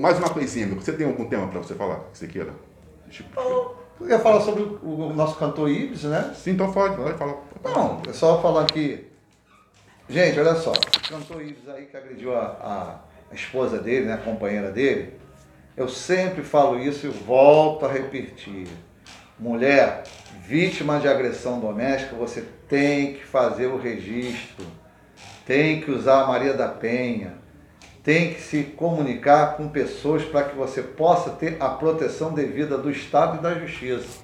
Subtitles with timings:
[0.00, 2.52] mais uma coisinha, você tem algum tema para você falar que você queira?
[3.10, 6.32] Tipo, eu ia falar sobre o, o nosso cantor Ibis, né?
[6.34, 7.36] Sim, então pode, pode falar.
[7.62, 9.06] Não, é só falar que.
[10.08, 13.00] Gente, olha só, o cantor Ibis aí que agrediu a, a,
[13.30, 15.14] a esposa dele, né, a companheira dele,
[15.76, 18.66] eu sempre falo isso e volto a repetir.
[19.38, 20.02] Mulher,
[20.44, 24.66] vítima de agressão doméstica, você tem que fazer o registro,
[25.46, 27.38] tem que usar a Maria da Penha,
[28.02, 32.90] tem que se comunicar com pessoas para que você possa ter a proteção devida do
[32.90, 34.20] Estado e da Justiça.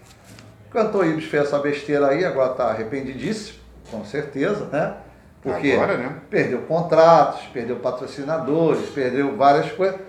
[0.69, 3.59] O cantor Ibis fez essa besteira aí, agora está arrependidíssimo,
[3.91, 4.97] com certeza, né?
[5.43, 6.17] Porque agora, né?
[6.29, 10.01] perdeu contratos, perdeu patrocinadores, perdeu várias coisas.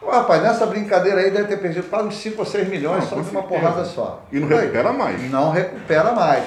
[0.00, 3.08] Pô, rapaz, nessa brincadeira aí deve ter perdido quase uns 5 ou 6 milhões não,
[3.08, 4.24] só de uma porrada só.
[4.32, 5.30] E não recupera mais.
[5.30, 6.44] Não recupera mais.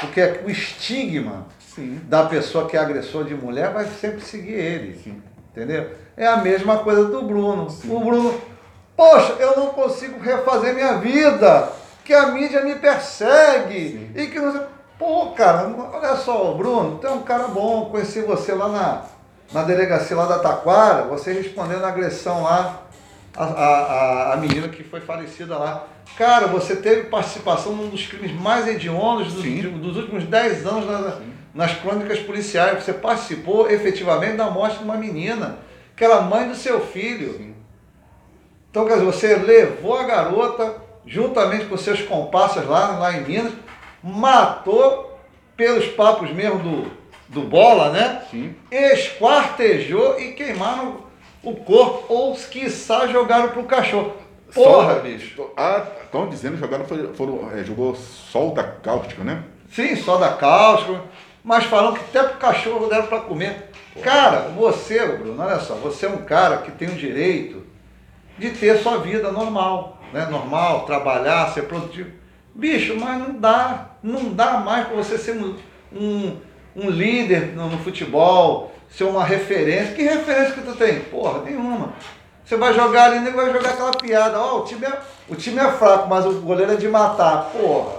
[0.00, 2.00] Porque o estigma Sim.
[2.04, 5.00] da pessoa que é agressor de mulher vai sempre seguir ele.
[5.02, 5.22] Sim.
[5.50, 5.88] Entendeu?
[6.18, 7.70] É a mesma coisa do Bruno.
[7.70, 7.94] Sim.
[7.94, 8.38] O Bruno,
[8.96, 11.70] poxa, eu não consigo refazer minha vida,
[12.04, 14.10] que a mídia me persegue.
[14.14, 18.52] E que não Pô, cara, olha só, Bruno, tu é um cara bom, conheci você
[18.52, 19.02] lá na,
[19.52, 22.82] na delegacia lá da Taquara, você respondendo a agressão lá
[23.36, 25.86] a, a, a menina que foi falecida lá.
[26.16, 31.18] Cara, você teve participação num dos crimes mais hediondos dos, dos últimos 10 anos na,
[31.54, 32.82] nas crônicas policiais.
[32.82, 35.58] Você participou efetivamente da morte de uma menina,
[35.98, 37.34] que era mãe do seu filho.
[37.36, 37.54] Sim.
[38.70, 43.52] Então, quer dizer, você levou a garota, juntamente com seus comparsas lá, lá em Minas,
[44.02, 45.18] matou
[45.56, 46.90] pelos papos mesmo do,
[47.28, 48.22] do Bola, né?
[48.30, 48.54] Sim.
[48.70, 51.08] Esquartejou e queimaram
[51.42, 54.12] o corpo, ou quiçá jogaram pro cachorro.
[54.54, 55.50] Porra, sol, bicho.
[55.56, 59.42] Ah, estão dizendo que jogaram, foram, foram, é, jogou sol da cáustica, né?
[59.72, 61.02] Sim, sol da cáustica,
[61.42, 63.70] mas falam que até pro cachorro deram para comer.
[64.02, 67.64] Cara, você, Bruno, olha só, você é um cara que tem o direito
[68.38, 70.26] de ter sua vida normal, né?
[70.30, 72.10] Normal, trabalhar, ser produtivo.
[72.54, 75.56] Bicho, mas não dá, não dá mais para você ser um,
[75.92, 76.36] um,
[76.74, 79.94] um líder no, no futebol, ser uma referência.
[79.94, 81.00] Que referência que tu tem?
[81.00, 81.92] Porra, nenhuma.
[82.44, 84.40] Você vai jogar ali, nem vai jogar aquela piada.
[84.40, 84.98] Ó, oh, o, time é,
[85.28, 87.50] o time é fraco, mas o goleiro é de matar.
[87.52, 87.97] Porra.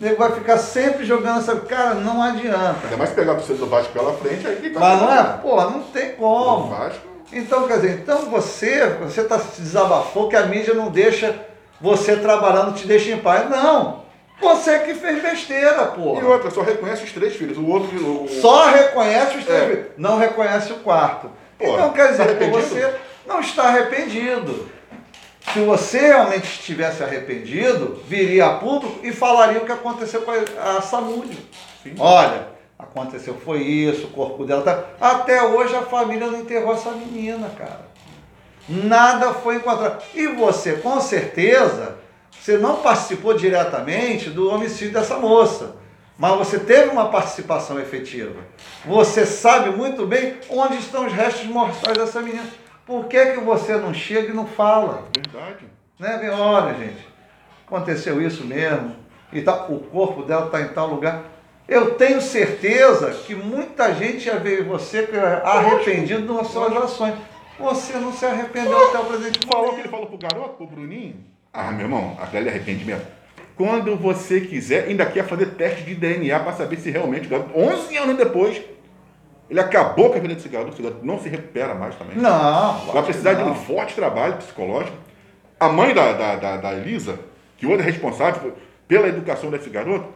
[0.00, 1.54] Nego vai ficar sempre jogando essa.
[1.56, 2.78] Cara, não adianta.
[2.84, 5.22] Ainda mais pegar o do Vasco pela frente, aí que tá Mas não é?
[5.42, 6.64] Porra, não tem como.
[6.64, 7.10] O Vasco.
[7.30, 11.38] Então, quer dizer, então você, você tá se desabafou que a mídia não deixa
[11.80, 13.48] você trabalhando, te deixa em paz.
[13.48, 14.00] Não.
[14.40, 16.22] Você que fez besteira, porra.
[16.22, 17.58] E outra, só reconhece os três filhos.
[17.58, 18.24] O outro.
[18.24, 18.28] O...
[18.40, 19.66] Só reconhece os três é.
[19.66, 19.86] filhos.
[19.98, 21.30] Não reconhece o quarto.
[21.58, 22.94] Porra, então quer dizer, tá você
[23.26, 24.66] não está arrependido.
[25.52, 30.78] Se você realmente estivesse arrependido, viria a público e falaria o que aconteceu com a,
[30.78, 30.80] a.
[31.98, 34.84] Olha, aconteceu foi isso, o corpo dela tá.
[35.00, 37.88] Até hoje a família não enterrou essa menina, cara.
[38.68, 40.02] Nada foi encontrado.
[40.14, 41.96] E você, com certeza,
[42.30, 45.76] você não participou diretamente do homicídio dessa moça,
[46.16, 48.40] mas você teve uma participação efetiva.
[48.84, 52.59] Você sabe muito bem onde estão os restos mortais dessa menina.
[52.86, 55.04] Por que, que você não chega e não fala?
[55.14, 55.66] Verdade.
[55.98, 56.30] Né?
[56.30, 57.06] Olha, gente,
[57.66, 58.96] aconteceu isso mesmo.
[59.32, 61.22] E tá, o corpo dela está em tal lugar.
[61.68, 65.08] Eu tenho certeza que muita gente já veio você
[65.44, 67.14] arrependido das suas ações.
[67.58, 71.16] Você não se arrependeu até o presente Falou que ele falou pro garoto, pro Bruninho?
[71.52, 73.06] Ah, meu irmão, aquele arrependimento.
[73.54, 77.56] Quando você quiser, ainda quer fazer teste de DNA para saber se realmente o garoto,
[77.56, 78.60] 11 anos depois,
[79.50, 82.16] ele acabou com a vida desse garoto, esse garoto não se recupera mais também.
[82.16, 82.86] Não.
[82.92, 84.96] Vai precisar de um forte trabalho psicológico.
[85.58, 87.18] A mãe da, da, da, da Elisa,
[87.56, 88.54] que hoje é responsável
[88.86, 90.08] pela educação desse garoto,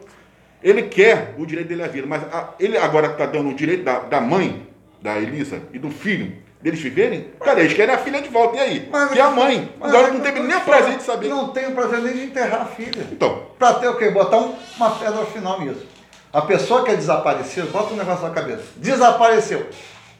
[0.63, 3.83] ele quer o direito dele à vida, mas a, ele agora está dando o direito
[3.83, 4.67] da, da mãe,
[5.03, 8.57] da Elisa, e do filho, deles viverem, cara, eles querem a filha de volta.
[8.57, 8.89] E aí?
[8.91, 9.71] Mas, e a mãe?
[9.81, 11.29] Agora não teve nem o prazer de saber.
[11.29, 13.07] Não tem o prazer nem de enterrar a filha.
[13.13, 13.43] Então.
[13.59, 14.09] Pra ter o quê?
[14.09, 15.94] Botar um, uma pedra final nisso.
[16.35, 18.65] A pessoa que é desaparecida, bota um negócio na cabeça.
[18.77, 19.69] Desapareceu.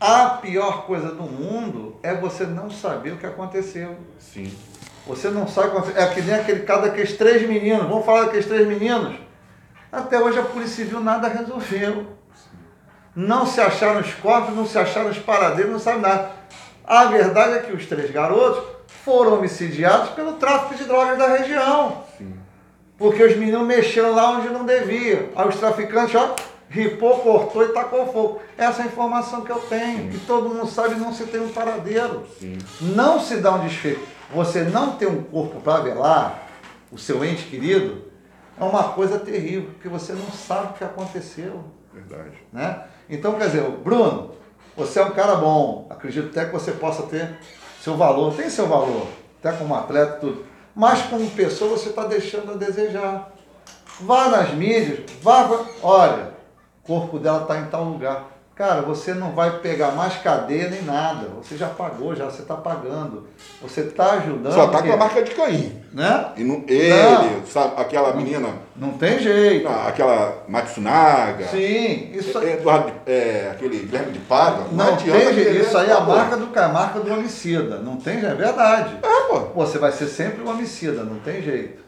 [0.01, 3.97] A pior coisa do mundo é você não saber o que aconteceu.
[4.19, 4.57] Sim.
[5.07, 6.03] Você não sabe o que aconteceu.
[6.03, 7.89] É que nem aquele caso daqueles três meninos.
[7.89, 9.17] Vamos falar daqueles três meninos.
[9.91, 12.15] Até hoje a Polícia Civil nada resolveu
[13.15, 16.31] não se acharam os corpos, não se acharam os paradeiros, não sabe nada.
[16.85, 18.65] A verdade é que os três garotos
[19.05, 22.03] foram homicidiados pelo tráfico de drogas da região.
[22.19, 22.35] Sim.
[22.97, 25.29] Porque os meninos mexeram lá onde não deviam.
[25.35, 26.37] Aí os traficantes, ó,
[26.69, 28.41] ripou, cortou e tacou fogo.
[28.57, 31.49] Essa é a informação que eu tenho, que todo mundo sabe não se tem um
[31.49, 32.25] paradeiro.
[32.39, 32.59] Sim.
[32.81, 34.01] Não se dá um desfecho.
[34.33, 36.49] Você não ter um corpo para velar,
[36.91, 38.05] o seu ente querido,
[38.59, 41.65] é uma coisa terrível, porque você não sabe o que aconteceu.
[41.93, 42.37] Verdade.
[42.53, 42.85] Né?
[43.09, 44.33] Então, quer dizer, Bruno,
[44.77, 45.87] você é um cara bom.
[45.91, 47.39] Acredito até que você possa ter
[47.81, 49.07] seu valor, tem seu valor,
[49.39, 50.45] até como atleta, tudo.
[50.75, 53.33] Mas como pessoa você está deixando a desejar.
[54.01, 55.49] Vá nas mídias, vá,
[55.81, 56.35] olha,
[56.83, 58.34] o corpo dela está em tal lugar.
[58.57, 61.27] Cara, você não vai pegar mais cadeia nem nada.
[61.43, 63.27] Você já pagou, já você está pagando.
[63.61, 64.55] Você está ajudando.
[64.55, 65.83] Só tá com a marca de Caim.
[65.93, 66.27] Né?
[66.37, 67.47] E não, ele, Não.
[67.47, 69.65] sabe, aquela menina, Não tem jeito.
[69.69, 72.53] não, aquela Matsunaga, Sim, isso aí.
[72.53, 74.67] Eduardo, é, aquele Guilherme de Pádua.
[74.71, 75.57] Não adianta tem jeito.
[75.57, 77.79] Isso aí é a marca do a marca do homicida.
[77.79, 78.99] Não tem jeito, é verdade.
[79.03, 79.41] É, pô.
[79.65, 81.83] Você vai ser sempre um homicida, não tem jeito.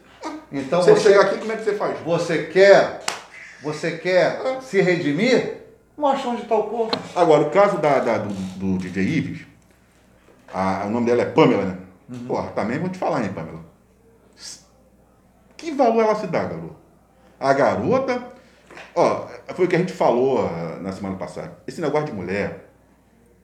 [0.51, 1.97] Então Você você, chegar aqui, como é que você faz?
[2.05, 3.01] você quer,
[3.63, 5.66] você quer se redimir?
[5.97, 6.97] Mostra onde está o corpo.
[7.15, 9.47] Agora, o caso da, da- do, do DJ Ives,
[10.53, 11.77] a- o nome dela é Pamela, né?
[12.27, 13.65] Porra, também vou te falar, hein, Pamela.
[15.57, 16.75] Que valor ela se dá, garoto?
[17.39, 18.23] A garota,
[18.95, 21.57] ó, foi o que a gente falou ah, na semana passada.
[21.67, 22.69] Esse negócio de mulher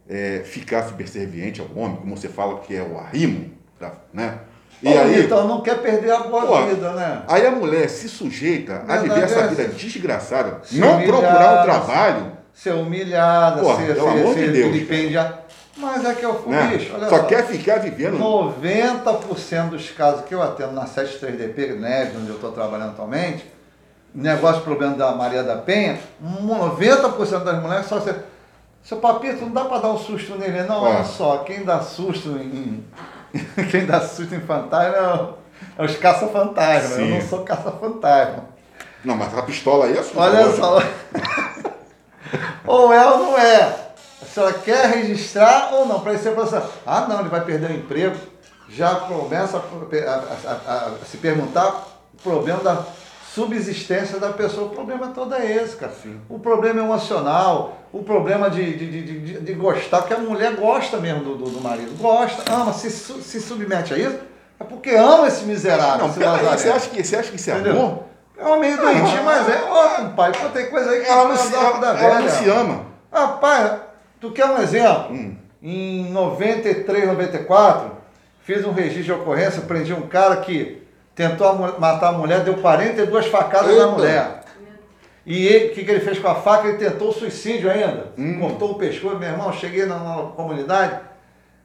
[0.08, 3.52] é, ficar subserviente ao homem, como você fala que é o arrimo,
[4.14, 4.40] né?
[4.82, 7.24] E aí, Então não quer perder a boa vida, né?
[7.28, 12.32] aí a mulher se sujeita a viver essa é vida desgraçada, não procurar um trabalho,
[12.54, 15.44] Ser humilhada, Porra, ser, pelo ser, amor de ser Deus, vilipendiada.
[15.76, 16.68] Mas é que é o né?
[16.68, 17.24] bicho, olha só só.
[17.24, 22.52] quer ficar vivendo 90% dos casos que eu atendo na 73DP Neves, onde eu estou
[22.52, 23.52] trabalhando atualmente,
[24.14, 28.16] negócio problema da Maria da Penha, 90% das mulheres só você.
[28.84, 30.86] Seu papito, não dá para dar um susto nele, não.
[30.86, 30.90] Ah.
[30.90, 32.84] Olha só, quem dá susto em.
[33.72, 35.38] quem dá susto em fantasma
[35.78, 36.98] é, é os caça-fantasma.
[36.98, 38.44] Eu não sou caça-fantasma.
[39.04, 40.24] Não, mas a pistola aí é sua.
[40.24, 40.58] Olha lógico.
[40.58, 40.80] só.
[42.66, 43.76] ou é ou não é.
[44.22, 46.00] A senhora quer registrar ou não?
[46.00, 46.68] Para ser processo.
[46.86, 48.16] Ah, não, ele vai perder o emprego.
[48.70, 52.84] Já começa a, a- a- a se perguntar o problema da
[53.34, 54.68] subsistência da pessoa.
[54.68, 55.92] O problema todo é esse, cara.
[56.30, 60.98] O problema emocional, o problema de, de, de, de, de gostar, porque a mulher gosta
[60.98, 61.98] mesmo do, do, do marido.
[62.00, 64.18] Gosta, ama, se, se submete a isso.
[64.60, 65.98] É porque ama esse miserável.
[65.98, 68.04] Não, esse peraí, você acha que, você acha que isso é amor?
[68.38, 69.64] É um meio doentinho, mas é.
[69.70, 72.20] Ó, pai, pô, tem coisa aí que Ela não, se, dar ela, da ela velha.
[72.20, 72.86] não se ama.
[73.12, 73.74] Rapaz,
[74.20, 75.14] tu quer um exemplo?
[75.14, 75.36] Hum.
[75.62, 77.92] Em 93, 94,
[78.42, 80.86] fiz um registro de ocorrência, prendi um cara que
[81.16, 83.86] tentou matar a mulher, deu 42 facadas Eita.
[83.86, 84.44] na mulher.
[85.26, 86.68] E o que, que ele fez com a faca?
[86.68, 88.12] Ele tentou suicídio ainda.
[88.18, 88.40] Hum.
[88.42, 89.18] Cortou o pescoço.
[89.18, 91.00] Meu irmão, cheguei na, na comunidade.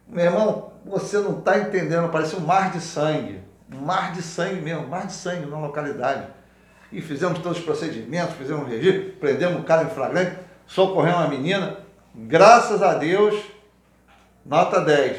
[0.06, 3.40] Meu irmão, você não está entendendo, parece um mar de sangue.
[3.74, 6.28] Um mar de sangue mesmo, um mar de sangue na localidade.
[6.92, 10.36] E fizemos todos os procedimentos, fizemos um registro, prendemos o cara em flagrante,
[10.66, 11.76] socorremos a menina.
[12.14, 13.34] Graças a Deus,
[14.44, 15.16] nota 10.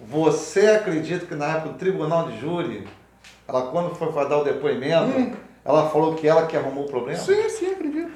[0.00, 2.86] Você acredita que na época do tribunal de júri,
[3.46, 7.18] ela quando foi para dar o depoimento, ela falou que ela que arrumou o problema?
[7.18, 8.10] Sim, sim, acredito.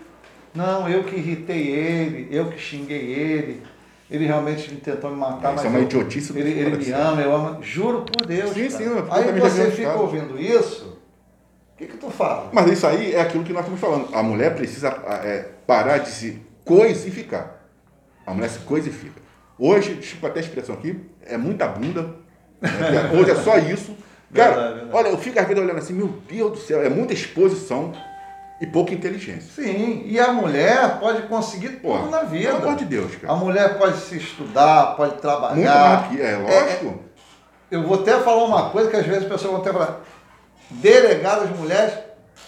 [0.55, 3.63] Não, eu que irritei ele, eu que xinguei ele.
[4.09, 6.85] Ele realmente tentou me matar, Isso mas é uma eu- idiotice do ele, ele me
[6.85, 7.01] série.
[7.03, 7.63] ama, eu amo.
[7.63, 8.51] Juro por Deus.
[8.51, 8.71] Sim, cara.
[8.71, 10.86] sim, eu Aí você fica ouvindo isso,
[11.77, 12.49] o que, que tu fala?
[12.53, 14.09] Mas isso aí é aquilo que nós estamos falando.
[14.15, 14.89] A mulher precisa
[15.23, 17.57] é, parar de se coisificar.
[18.27, 19.21] A mulher se coisifica.
[19.59, 22.15] Hoje, desculpa até a expressão aqui, é muita bunda.
[22.63, 23.11] né?
[23.15, 23.95] Hoje é só isso.
[24.35, 24.91] Cara, Verdade, verdade.
[24.97, 27.93] olha, eu fico às vezes olhando assim, meu Deus do céu, é muita exposição
[28.61, 29.63] e pouca inteligência.
[29.63, 32.53] Sim, e a mulher pode conseguir Pô, tudo na vida.
[32.55, 33.33] pelo amor de Deus, cara.
[33.35, 35.55] A mulher pode se estudar, pode trabalhar.
[35.55, 37.01] Muito mais que é, lógico.
[37.71, 40.01] Eu vou até falar uma coisa que às vezes as pessoas vão até falar.
[40.71, 41.95] Delegadas mulheres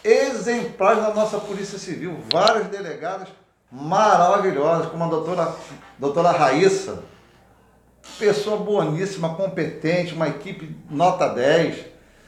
[0.04, 2.18] exemplares da nossa Polícia Civil.
[2.32, 3.28] Várias delegadas
[3.70, 5.54] maravilhosas, como a doutora,
[5.98, 7.00] doutora Raíssa.
[8.18, 11.76] Pessoa boníssima, competente, uma equipe nota 10.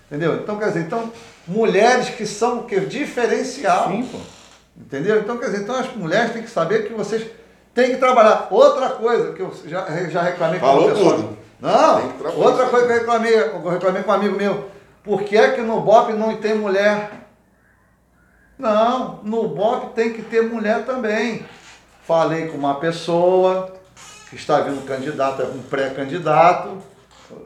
[0.06, 0.34] Entendeu?
[0.36, 1.10] Então, quer dizer, então,
[1.46, 2.80] mulheres que são o quê?
[2.80, 3.88] Diferencial.
[3.88, 4.18] Sim, pô.
[4.76, 5.20] Entendeu?
[5.20, 7.26] Então, quer dizer, então as mulheres têm que saber que vocês
[7.74, 8.48] têm que trabalhar.
[8.50, 11.14] Outra coisa que eu já, já reclamei com Falou uma pessoa.
[11.16, 11.38] tudo.
[11.60, 14.68] Não, que outra coisa que eu reclamei, eu reclamei com um amigo meu.
[15.02, 17.10] Por que é que no BOP não tem mulher?
[18.58, 21.46] Não, no BOP tem que ter mulher também.
[22.06, 23.72] Falei com uma pessoa
[24.28, 26.78] que está vindo candidato, um pré-candidato.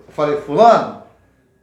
[0.08, 1.02] Falei, fulano,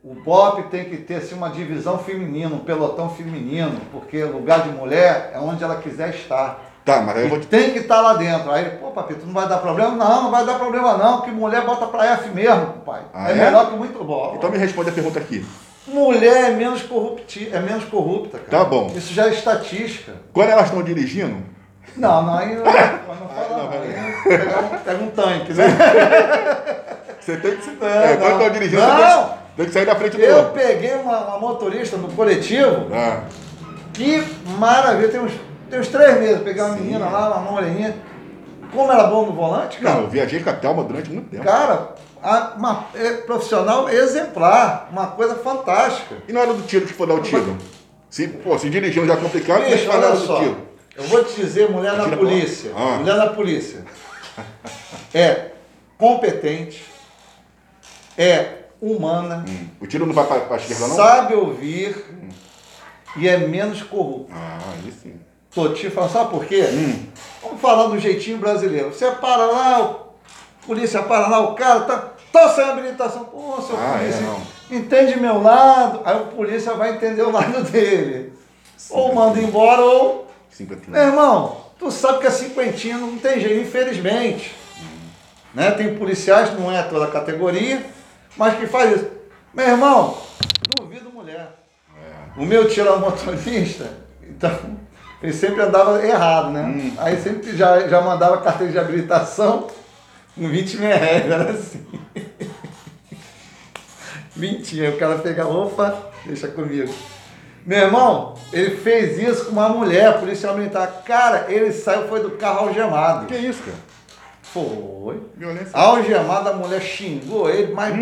[0.03, 4.69] o BOP tem que ter assim, uma divisão feminina, um pelotão feminino, porque lugar de
[4.69, 6.59] mulher é onde ela quiser estar.
[6.85, 7.45] Tá, mas aí eu vou te.
[7.45, 8.49] tem que estar lá dentro.
[8.49, 9.91] Aí ele, pô, papito, não vai dar problema?
[9.91, 13.03] Não, não vai dar problema não, que mulher bota pra F mesmo, pai.
[13.13, 13.35] Ah, é, é?
[13.35, 14.33] melhor que muito bom.
[14.35, 15.45] Então me responde a pergunta aqui.
[15.91, 18.63] Mulher é menos, corrupti é menos corrupta, cara.
[18.63, 18.91] Tá bom.
[18.95, 20.13] Isso já é estatística.
[20.33, 21.37] Quando elas estão dirigindo,
[21.97, 25.65] Não, não, aí não, não fala não, vai Aí pega um, pega um tanque, né?
[27.19, 27.69] você tem que.
[27.71, 28.37] Não, é, quando não.
[28.37, 28.87] estão dirigindo, Não.
[28.87, 30.51] você tem que, tem que sair da frente do Eu outro.
[30.53, 33.23] peguei uma, uma motorista no coletivo, Ah,
[33.93, 34.23] que
[34.57, 35.33] maravilha, tem uns,
[35.69, 36.83] tem uns três meses, peguei uma Sim.
[36.83, 37.95] menina lá, uma moreninha,
[38.71, 39.95] como era bom no volante, cara.
[39.95, 41.43] Não, eu viajei com a Thelma durante muito tempo.
[41.43, 46.15] Cara, a- uma é, profissional exemplar, uma coisa fantástica.
[46.27, 47.57] E na hora do tiro que for dar o tiro?
[48.09, 50.39] Se, pô, se dirigindo já é complicado, Bicho, deixa olha do só.
[50.39, 50.57] tiro.
[50.95, 52.71] Eu vou te dizer, mulher na polícia.
[52.75, 52.97] Ah.
[52.97, 53.83] Mulher na polícia.
[55.13, 55.51] É
[55.97, 56.83] competente,
[58.17, 59.67] é humana, Hum.
[59.79, 60.95] O tiro não vai pra, pra esquerda, não?
[60.95, 61.95] sabe ouvir
[63.15, 64.33] e é menos corrupta.
[64.35, 65.19] Ah, aí sim.
[65.53, 66.61] Tô te falando, sabe por quê?
[66.71, 67.05] Hum.
[67.43, 68.89] Vamos falar do jeitinho brasileiro.
[68.93, 73.25] Você para lá, o polícia para lá, o cara tá, tá sem habilitação.
[73.25, 74.41] Pô, seu Ah, é, polícia, não.
[74.77, 76.01] entende meu lado.
[76.05, 78.31] Aí o polícia vai entender o lado dele.
[78.89, 80.27] ou manda embora, ou.
[80.49, 80.91] Cinquentinha.
[80.91, 84.55] Meu irmão, tu sabe que a cinquentinha não tem jeito, infelizmente.
[85.53, 85.69] Né?
[85.71, 87.85] Tem policiais, não é toda a categoria,
[88.37, 89.07] mas que faz isso.
[89.53, 90.17] Meu irmão,
[90.79, 91.57] duvido mulher.
[92.37, 93.91] O meu tio era motorista,
[94.23, 94.49] então
[95.21, 96.61] ele sempre andava errado, né?
[96.63, 96.93] Hum.
[96.97, 99.67] Aí sempre já, já mandava carteira de habilitação
[100.35, 101.85] no 20 mil reais, era assim.
[104.35, 106.91] Mentira, o cara pega, opa, deixa comigo.
[107.63, 111.03] Meu irmão, ele fez isso com uma mulher, policial militar.
[111.05, 113.27] Cara, ele saiu, foi do carro algemado.
[113.27, 113.77] Que isso, cara?
[114.41, 115.21] Foi.
[115.37, 115.69] Violência.
[115.73, 117.93] Algemado, a mulher xingou ele, mas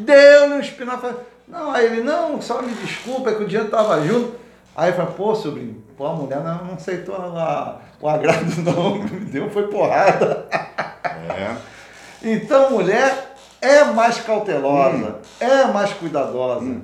[0.00, 1.14] deu-lhe um espinafre.
[1.46, 4.41] Não, aí ele, não, só me desculpa, é que o dinheiro tava junto.
[4.74, 9.20] Aí eu falei, pô, sobrinho, pô, a mulher não, aceitou a- o agrado não, me
[9.26, 10.46] deu, foi porrada.
[11.28, 11.54] É.
[12.22, 16.76] Então, mulher é mais cautelosa, é mais cuidadosa.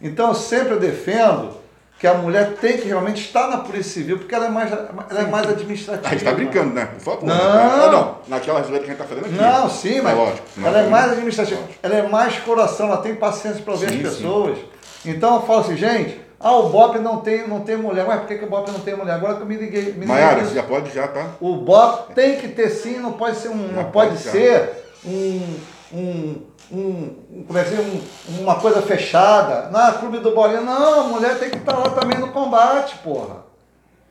[0.00, 1.50] Então, eu sempre defendo
[1.98, 5.20] que a mulher tem que realmente estar na Polícia Civil, porque ela é mais, ela
[5.20, 6.06] é mais administrativa.
[6.08, 6.84] A gente tá brincando, né?
[6.86, 7.24] Por favor.
[7.24, 7.34] Não.
[7.34, 8.18] Ah, não.
[8.28, 9.34] Naquela que a gente tá fazendo aqui.
[9.34, 10.46] Não, sim, mas É lógico.
[10.58, 11.78] Não, ela é mais administrativa, Lógico.
[11.82, 14.16] ela é mais coração, ela tem paciência para ouvir Sim, as sim.
[14.22, 14.58] pessoas.
[15.06, 18.06] Então eu falo assim, gente, ah, o BOP não tem, não tem mulher.
[18.06, 19.14] Ué, por que, que o BOP não tem mulher?
[19.14, 19.92] Agora que eu me liguei.
[19.94, 21.30] Me Maiara, você já pode já, tá?
[21.40, 24.84] O BOP tem que ter sim, não pode ser um, Já não pode pode, ser
[25.04, 25.56] um,
[25.92, 27.78] um, um, como é que diz?
[27.80, 29.70] Um- uma coisa fechada.
[29.70, 33.46] Na clube do bolinha, não, a mulher tem que estar lá também no combate, porra.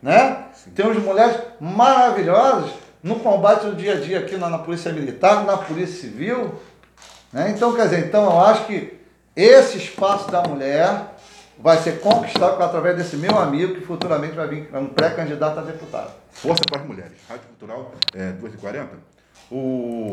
[0.02, 0.46] Né?
[0.76, 2.72] Temos mulheres maravilhosas
[3.04, 6.56] no combate do dia a dia aqui na, na Polícia Militar, na Polícia Civil.
[7.32, 7.54] Né?
[7.56, 9.00] Então, quer dizer, então eu acho que
[9.36, 11.15] esse espaço da mulher
[11.58, 15.64] vai ser conquistado através desse meu amigo que futuramente vai vir é um pré-candidato a
[15.64, 16.14] deputado.
[16.32, 17.14] Força para as mulheres.
[17.28, 18.88] Rádio Cultural, é, 2h40.
[19.52, 20.04] O